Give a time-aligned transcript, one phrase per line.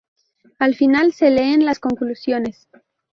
[0.57, 2.67] Al final se leen las conclusiones.